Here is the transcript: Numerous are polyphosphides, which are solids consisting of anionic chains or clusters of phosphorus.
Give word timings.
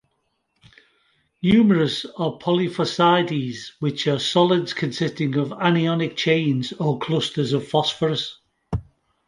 Numerous 1.43 2.05
are 2.17 2.39
polyphosphides, 2.39 3.73
which 3.81 4.07
are 4.07 4.17
solids 4.17 4.73
consisting 4.73 5.35
of 5.35 5.49
anionic 5.49 6.15
chains 6.15 6.73
or 6.73 6.97
clusters 6.97 7.53
of 7.53 7.67
phosphorus. 7.67 8.39